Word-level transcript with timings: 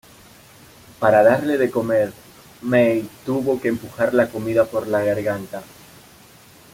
Para 0.99 1.21
darle 1.21 1.59
de 1.59 1.69
comer, 1.69 2.11
May 2.63 3.07
tuvo 3.23 3.61
que 3.61 3.67
empujar 3.67 4.15
la 4.15 4.31
comida 4.31 4.65
por 4.65 4.87
la 4.87 5.03
garganta. 5.03 5.61